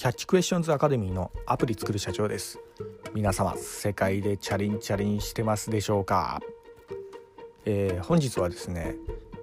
[0.00, 2.58] キャッチクエスチョンズアカデミーのアプリ作る社長です
[3.12, 6.40] 皆様世界でチャリンチャリンしてますでしょうか、
[7.66, 8.94] えー、本日はですね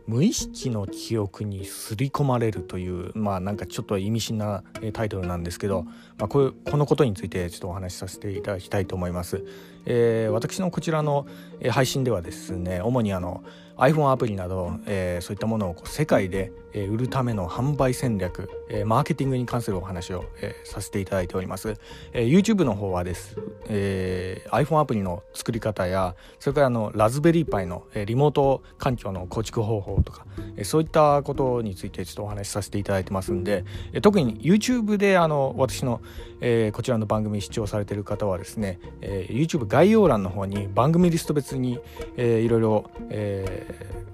[0.07, 4.63] 無意識の記憶に刷り込まれるというまあなんかちょっと意味深な
[4.93, 5.83] タイトルなんですけど、
[6.17, 9.45] まあ、こういうこのことについてちょっとお話しさせていただきたいと思います。
[9.85, 11.27] えー、私のこちらの
[11.69, 13.43] 配信ではですね主にあの
[13.77, 16.51] iPhone アプリなど、えー、そういったものを世界で
[16.85, 21.75] 売るための販売戦略、えー、マーケティングに関するお話を、えー、させていただいております、
[22.13, 23.37] えー、YouTube の方はです、
[23.67, 30.25] えー、iPhone アプリの作り方やそれからあのラズベリーパイの、えー、リモート環境の構築方法とか、
[30.57, 33.63] えー、そういったことについてちょっとお話しさせていただいてますんで、
[33.93, 36.01] えー、特に YouTube であの私の、
[36.41, 41.79] えー、こちらの番組視聴されている方はですね、えー、YouTube 概要欄の方に番組リスト別に、
[42.17, 43.66] えー、いろいろ、えー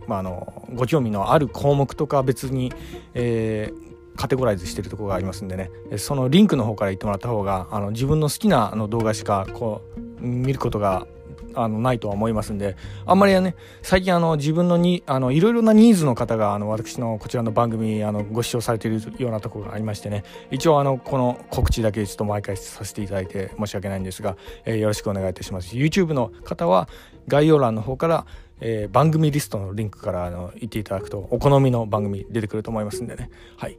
[0.07, 2.71] まあ、あのご興味のある項目とか別に、
[3.13, 5.71] えー、カテゴライズしてるところがありますんでね。
[5.97, 9.81] そのリンクの方から言ってもらった方があの自分の好きなあの動画しかこ
[10.21, 11.07] う見ることが
[11.55, 12.75] あのないとは思いますんで。
[13.05, 20.23] あんまりね最近あの自分のにあのいろいろなニーズの方があの私のこちらの番組あのご視聴されているようなところがありましてね。
[20.51, 25.75] 一応あのこの告知だけちょっと毎回させていただいて申し訳ないんですが、えー、よろしくお願いいたします。
[25.75, 26.87] YouTube の方は
[27.27, 28.25] 概要欄の方から
[28.59, 33.29] えー、番組リストのリンクからあの行っていただくとお好みの番組出てくると思いますんでね。
[33.57, 33.77] はい、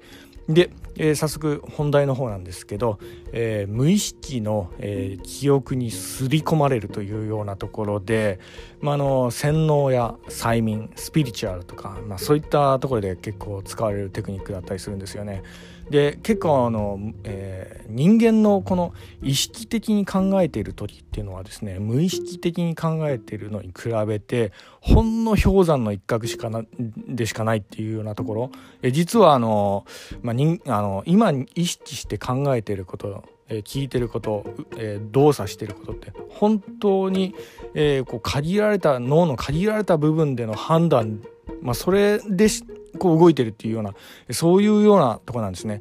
[0.49, 2.99] で、えー、早速本題の方なんですけど、
[3.33, 8.39] えー、無意識の、えー、記憶に刷り込まれるというようなところで、
[8.81, 15.43] まあ、あの洗脳や催眠スピリチュアルとか、まあ、そういったところで結構使われるテクニックだったりするんですよね。
[15.91, 26.63] で結構あの、えー、人間のこの意識的に考えている時っていうのはですね無意識的に考えているのに比べてほんの氷山の一角しかな
[27.09, 28.51] でしかないっていうようなところ
[28.83, 29.85] え実はあの、
[30.23, 34.45] まあ、人あの今意識して考えていることえ聞いてること、
[34.79, 37.35] え、動作してることって本当に、
[37.75, 41.21] え、こう限られた脳の限られた部分での判断、
[41.61, 42.65] まあ、それでし
[42.99, 43.95] こう動いてるっていうような
[44.31, 45.81] そういうようなとこなんですね。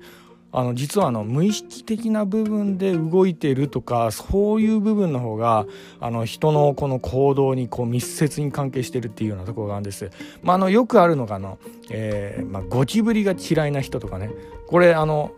[0.56, 5.66] あの実はあの無意識的な部分で動いてるとかそういう部分の方が
[6.00, 10.12] あの人のこの行動にこう密接に関係してるっていうようなところがあるんです。
[10.44, 11.58] まあ、あのよくあるのがあの、
[11.90, 14.30] えーまあ、ゴキブリが嫌いな人とかね
[14.68, 15.32] これあの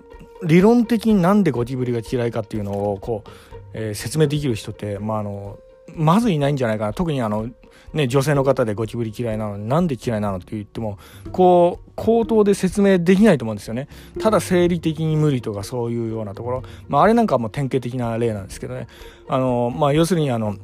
[0.44, 3.30] 理論的になんでゴキブリが嫌いかっていうのをこう、
[3.74, 5.58] えー、説明できる人って、まあ、あの
[5.96, 6.94] まずいないんじゃないかな。
[6.94, 7.50] 特にあの
[7.94, 10.98] ね、女性の方でゴキブリ嫌いなのになんで嫌いなのって言っても
[11.32, 13.88] こう口頭で説明できないと思うんですよね。
[14.20, 18.88] ただ生理的に無理とかそういうようなところ、まあ、あれなんかも典型的な例なんですけどね。
[19.30, 20.58] あの、まあ、要するにあの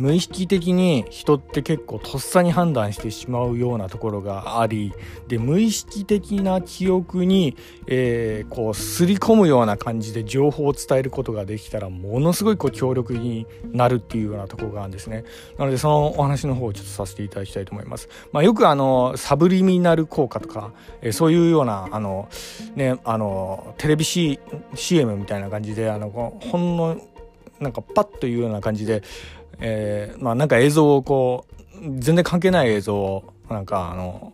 [0.00, 4.94] 無意識的に人って結構とっさに判断してしまうようなところがあり
[5.28, 7.54] で無意識的な記憶に、
[7.86, 15.24] えー、こうすり込むような感じで情報を伝えることができたらものすごいこう強力になるっていうようなところがあるんですね。
[15.58, 20.72] なのでそのお話の方をちょっとさせていただきたいと思います、まあ、よくあのサブリミナル効果とか、
[21.02, 22.30] えー、そういうようなあの
[22.74, 24.40] ねあのテレビ、C、
[24.74, 26.96] CM みたいな感じであのほんの
[27.60, 29.02] なんかパッというような感じで
[29.60, 34.32] えー、まあなんか映像をこう全然関係ない映像をなんかあの、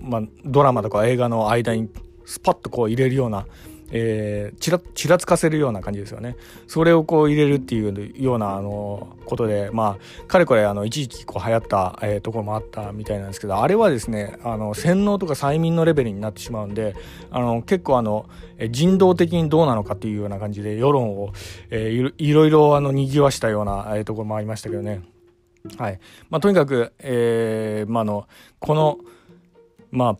[0.00, 1.88] まあ、ドラマとか映画の間に
[2.24, 3.46] スパッとこう入れるような、
[3.92, 6.36] えー、ちらちらつかせるような感じですよね
[6.66, 16.94] それをこう入れるっていうようなあのことでまあかれこれあの一時期こう流行った、えー、ところもあったみたいなんですけどあれはですねあの洗脳とか催眠のレベルになってしまうんで
[17.30, 18.26] あの結構あの
[18.70, 21.32] 人道的にどうなのかっていうような感じで世論を、
[21.70, 25.02] えー、いろいろあの賑わしたような、えー、ところもありましたけどね。
[25.76, 26.00] はい
[26.30, 28.26] まあ、とにかく、えーまあの
[28.60, 28.98] この、
[29.90, 30.16] まあ、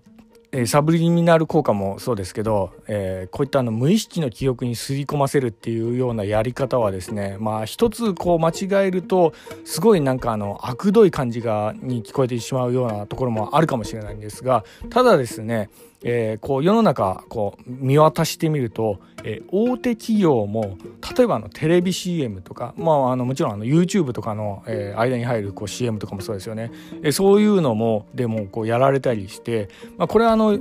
[0.52, 9.32] え、サブリミナル効果もそうですけど、えー、こういったあの無意識の記憶にすり込ませるっていうようなやり方はですねまあ一つこう間違えると
[9.64, 15.70] すごいなんかあの悪どい感じがに聞こえてしまうようなところもあるかもしれないんですがただですね
[16.02, 20.78] えー、こう世の中こう見渡してみると、えー、大手企業も
[21.16, 26.70] 例えばあのテレビ CM とか、まあ、あのもちろんあの YouTube とかの、えー、間に入るこう CM とかもそうですよね、
[27.02, 29.68] えー、そういうのもでもこうやられたりして、
[29.98, 30.54] まあ、これはあの、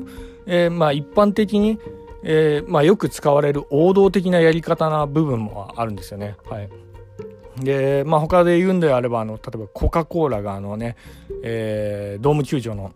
[0.46, 1.80] えーまあ、一般的に、
[2.24, 6.36] えーまあ、よく使われる王道的なやり方な部分もあるんですよね。
[6.50, 6.70] はい
[7.64, 10.96] でまあ他で言うんであればあの例えばコカ・コーラがあのね、
[11.44, 12.94] えー、ドーム球場の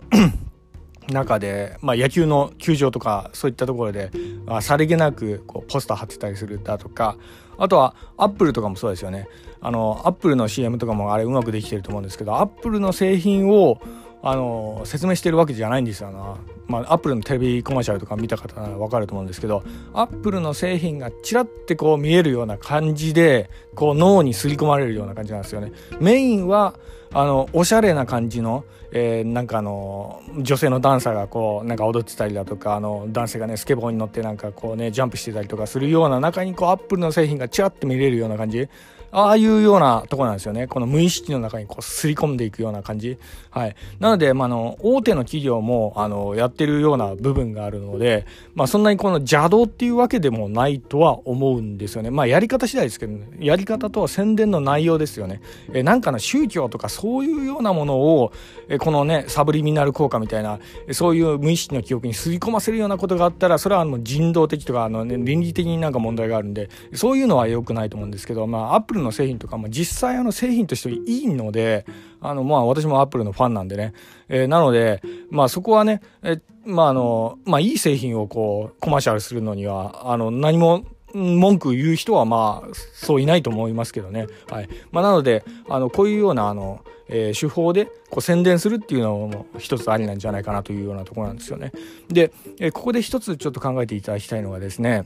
[1.13, 4.11] 中で、まあ、野球の球場とかそういったところで、
[4.45, 7.17] まあ、さりげなくこうポスター貼ってたりするだとか
[7.57, 9.27] あとはアップルとかもそうですよね
[9.61, 13.81] あのアップルの CM とかもあれうまくできてると思うんですけどアップルの製品を
[14.25, 16.37] あの説明してるわけじゃないんですよな。
[16.65, 19.63] まあ、アップルのテレビコマーシャルとか見た方なら分かると思うんですけど
[19.93, 25.73] アップルの製品がちらってこう見えるような感じでこう脳に刷り込まれるような感じなんですよね。
[25.99, 26.75] メインは
[27.11, 28.63] あのおしゃれな感じの、
[28.95, 38.69] えー、なんかあの女性のダンサーがこうなんか踊ってたりだとかあの男性がねスケボーに乗ってなんかこうねジャンプしてたりとかするような中にこうアップルの製品がちらって見れるような感じ
[39.13, 40.65] ああいうようなとこなんですよね。
[40.65, 43.19] この無意識の中にこうすり込んでいくような感じ。
[43.51, 43.75] はい。
[43.99, 48.25] なので、まあ、の、大手の企業も、あの、やってるような部分があるので、
[48.55, 52.09] まあ、そんなにこの邪道っていうわけでもないとは思うんですよね。
[52.09, 55.41] まあ、やり方次第ですけど、ね、やり方とは宣伝の内容ですよね。
[55.73, 58.31] え、なんかの宗教とかそういうようなものを、
[58.67, 60.59] え、このね、サブリミナル効果みたいな、
[60.91, 71.85] そういう無意識の記憶にすり込ませるようなことがあったら、それはあの人道的とか、あの、ね、倫理的になんか問題があるんで、そういうのは良くないと思うんですけど、まあ、アップルの製品とかも実際あの製品としていいので、
[72.19, 73.93] あの、まあ私もアップルのファンなんでね。
[74.27, 80.83] えー、なので、まあそこはね、えまああの、まあいい製品をこう、コマーシャルするのには、あの、何も
[81.13, 84.27] 文句言う人はまあそういないと思いますけどね。
[84.49, 84.69] はい。
[84.91, 91.71] まあなので、あの、こういうようなあの、えー、手法でこう宣伝するっていうのも一つありなんじゃないかなというようなところなんですよね。
[92.09, 95.05] で、えー、ここで一つちょっと考えていただきたいのがですね、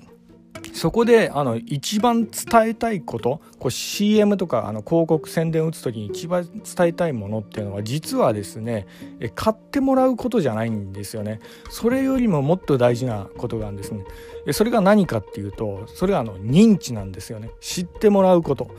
[0.74, 8.86] そこであの一番伝えたいことこう CM とかあの広告宣伝を打つ時に一番伝えたいものっていうのは実はですね
[9.34, 11.40] 買ってもらうことじゃないんですよね。
[11.72, 14.04] それよりももっと大事なことがあるんですね。
[14.52, 17.50] それが何かっていうとそれはあの認知なんですよね。
[17.60, 18.70] 知ってもらうこと。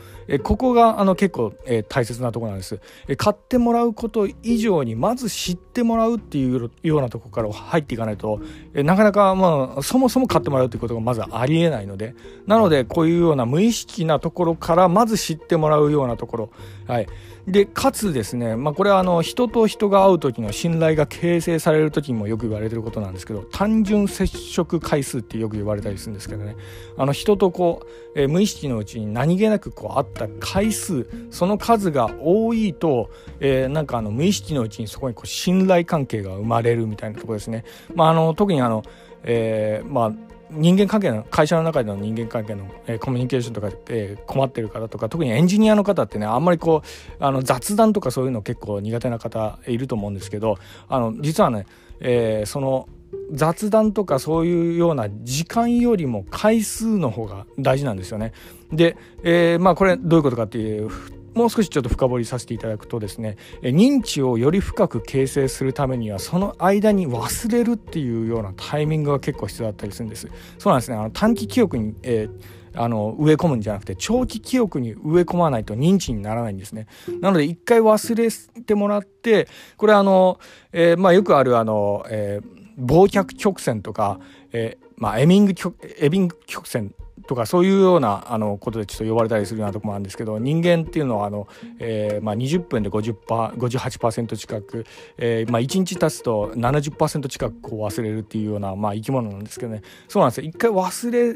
[0.43, 1.53] ここがあの結構
[1.89, 2.79] 大切なところなんです。
[3.17, 8.39] 買ってもらうこと以上にまず知ってもらうっていうようなところから入っていかないと
[8.73, 12.15] なかなかまあそもそも買ってもらうということがまずありえないので
[12.47, 16.49] なのでこういうような無意識なところからまず知ってもらうようなところ。
[16.87, 17.07] はい。
[17.47, 26.55] でかつですね、まあ、これはあの人と人が会う時の信頼が形成される時にもよく言われてることなんですけど単純接触回数ってよく言われたりするんですけどね。
[26.97, 27.81] あの人とこ
[28.15, 33.09] う、えー、無意識のうちに何気なくこう会った回数その数が多いと、
[33.39, 37.63] えー、なんかあの無意識のうちにそこにこう信頼関係が生まれるみたいなとこですね。
[37.95, 38.83] まあ、あの特にあの、
[39.23, 40.13] えー、まあ
[40.51, 50.57] 人間関係の会社の中での人間関係の、えー、コミュニケーションとか、えー、困ってる方とか特にエンジニアの方ってねあんまりこうあの雑談とかそういうの結構苦手な方いると思うんですけど
[50.87, 51.65] あの実はね、
[51.99, 52.87] えー、その
[53.31, 58.33] 雑談とかそういうような時間よりも回数の方が大事なんですよね。
[58.71, 60.89] で、えー、まあこれどういうことかっていう
[61.33, 70.27] もう少しちょっと深掘りさせていただくとですね認知をより深く形成するためにはその間に忘れるっていうようなタイミングが結構必要だったりするんです
[70.57, 76.87] そうなんですねあの短期記憶に、えーあの植え込むんじゃなくて長期記憶に植え込まないと認知にならないんですね。
[77.19, 79.47] なので一回忘れてもらって
[79.77, 80.39] これあの、
[80.71, 84.19] えー、まあ、よくあるあの、えー、忘却曲線とか、
[84.51, 85.53] えー、まあ、エミング
[85.97, 86.93] エビング曲線
[87.29, 91.47] とかそういうようなあのことでちょっと呼ばれたりするようなとこもあるんですけど人間っていうのはあの、
[91.77, 94.83] えーまあ、20分で50パ58%近く、
[95.19, 99.83] えーまあ、1日経つと70%近くこう忘れるっていうような、まあ、生き物なんですけどね。
[100.07, 100.47] そうなんですよ。
[100.47, 101.35] 一回忘れ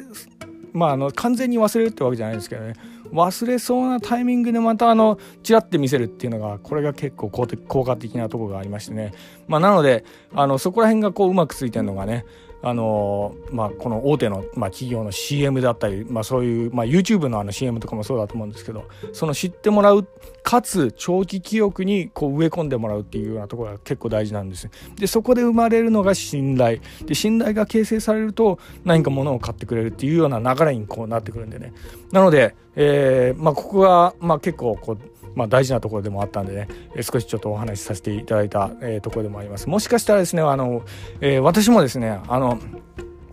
[0.74, 2.74] まああの完全に忘れるってわけじゃないですけどね。
[3.12, 9.14] 忘れそうなタイミングでまたあのチラって見せるっていうのがこれが結構効果的なとこがありましてね。
[9.48, 10.04] まあなので
[10.34, 12.26] あのそこら辺がこううまくついてるのがね
[12.66, 20.08] あのまあ、この大手の、まあ、企業の CM だったり、まあ、そういう、まあ、YouTube のあの CM とかもそうだと思うんですけどその知ってもらう
[20.44, 24.70] かつ長期記憶にこう植え込んでもらうっていうようなところが結構大事なんです。
[24.96, 26.80] でそこで生まれるのが信頼。
[27.06, 31.74] で信頼が形成されると何か物を買ってくれるっていうような流れにこうなってくるんでね。
[32.12, 34.98] なので、えーまあ、ここが、まあ、結構こう
[35.36, 39.68] まあ、大事なところでもあったんでね、えー、少しちょっとお話しさせていただいた、えー、ところでもあります。
[39.68, 40.84] もしかしたらですね、あの、
[41.22, 42.60] えー、私もですね、あの、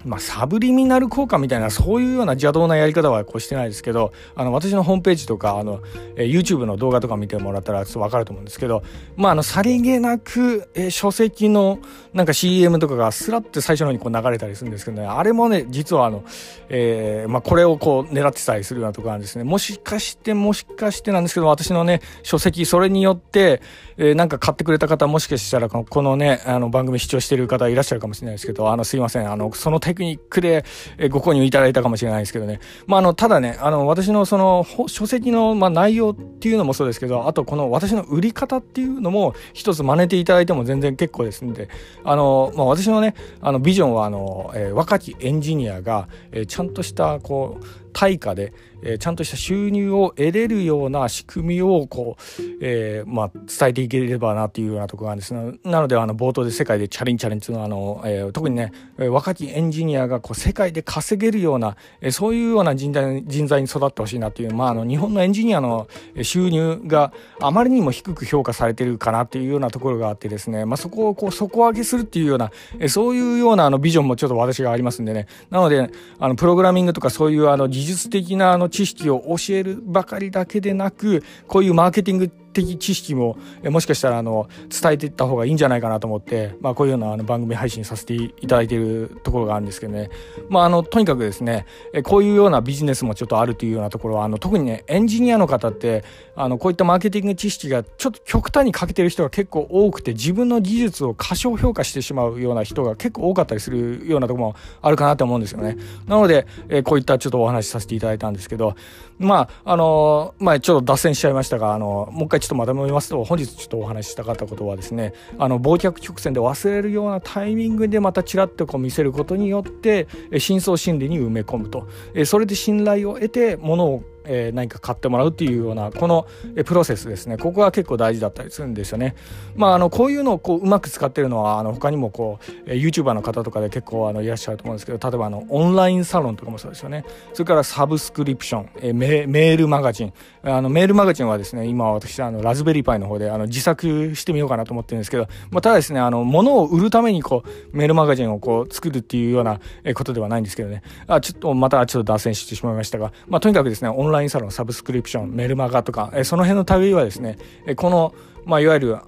[0.04, 5.80] まあ、サブリミナル効果みたいな、そういうような邪道なやり方はこうしてないですけど、あの、私のホームページとか、あの、
[6.16, 8.82] えー、YouTube の動画とか見てもらったら、ちょっとわかると思うんですけど、
[9.16, 11.78] まあ、あの、さりげなく、えー、書籍の、
[12.14, 16.24] なんか CM とかがスラッて最初の方にこう流れたりするんですけどね、あれもね、実はあの、
[16.68, 19.44] えー、まあ、これをこう狙ってたりするようなところなんですね。
[19.44, 23.60] もしかして、もしかしてなんですけど、私のね、書籍、それによって、
[23.96, 30.64] えー、なんか買ってくれた方、もしかしたらこの、ね、あの、番組視聴してる方いらっしゃるかもしれないですけど、あの、すいません、あの、そのテクニックで、
[30.98, 32.60] えご購入いただいたかもしれないですけどね。
[32.86, 41.68] まあ、あの、ただね、あの、私のその、書籍の、まあ、内容っていうのもそうですけど、あとこの私の売り方っていうのも一つ真似ていただいても全然結構ですんで、
[42.04, 55.34] あの、まあ、私のね、あの、ビジョンは、あの、えー、若きエンジニアが、えー、ちゃんとした、こう、対価で、えー、ちゃんとした収入を得れるような仕組みをこう、えー、まあ、伝えていければなっていうようなところがあるんです。
[55.68, 65.88] なのであの冒頭で世界でチャリンチャリンっていうのはあの、えー、特にね若きエンジニアがこう世界で稼げるような、えー、そういうような人材人材に育ってほしいなっていう、まあ、あの日本のエンジニアの
[66.22, 75.26] 収入があまりにも低く評価されてるかなっていうようなところがあってですね、まあ、そこをこう底上げするっていうような、えー、そういうようなあのビジョンもちょっと私がありますんでね。
[75.50, 90.10] なのであのプログラミングとかそういうあの技技術的なあの知識を教えるばかりだけでなくこういうマーケティング的知識ももしかしたらあの伝えていった方がいいんじゃないかなと思って、まあ、こういうようなあの番組配信させていただいているところがあるんですけどね、
[90.48, 91.66] まあ、あのとにかくですね
[92.04, 96.04] こういうようなビジネスもちょっとあるというようなところはあの特にねエンジニアの方って
[96.34, 105.76] あのこういったマーケティング知識がちょっと極端に欠けてる人が結構多くて自分の技術を過小評価してしまうような人が結構多かったりするようなところもあるかなと思うんですよね。
[106.06, 108.74] なので、えこういったちょっとお話しさせていただいたんですけど
[109.18, 121.88] まああのまあちょっと脱線しちゃいましたがあのもう一回ちょっととまとめますと本日ちょっとお話ししたかったことはですねあの忘却曲線で忘れるようなタイミングでまたちらっとこう見せることによって深層心理に埋め込むと。
[122.24, 127.36] それで信頼を得て物をえー、何か買ってもらうっていうようなこの、えプロセスですね。
[127.36, 129.14] ここが結構大事だったりするんですよね。
[129.56, 137.04] まあ、あのこういうのをこううまく使ってるのはあの他にもこう、え、YouTuber の方とかで結構あのいらっしゃると思うんですけど例えばあのオンラインサロンとかもそうですよね。
[137.32, 140.12] それからサブスクリプション、え、メールマガジン。
[140.42, 149.60] あのメールマガジンはですね今私あのラズベリーパイの方であの自作してみようかなと思ってるんですけど、まあ、ただですねあの物を売るためにこうメールマガジンをこう作るっていうような
[149.94, 150.82] ことではないんですけどね。
[151.06, 158.14] あちょっとまたちょっと脱線してしまいましたが、まあ、とにかくですねオンラインサロンサブスクリプションメルマガとか、えその辺の類はですね、えこの、
[158.44, 158.98] まあ、いわゆる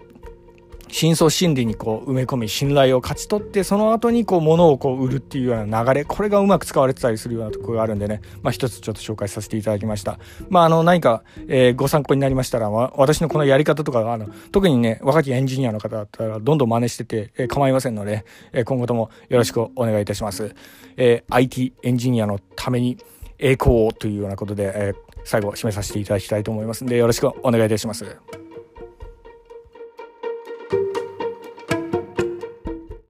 [0.92, 10.18] 深層心理にこう埋め込み信頼を勝ち取ってその後にこう物をこう売るっていうような流れこれがうまく使われてたりするようなところがあるんでね、まあ、一つちょっと紹介させていただきました。
[10.50, 20.54] まあ、あの何か、えー、ご参考になりましたら私のこのやり方とかあの特にね若きエンジニアの方だったらどんどん真似してて、えー、構いませんので、えー、今後ともよろしくお願いいたします。
[20.98, 22.98] え、IT エンジニアのために
[23.42, 24.94] 栄光というようなことで、え、
[25.24, 28.16] 最後締めさせていただきたいと思いますんでよろしくお願いいたします。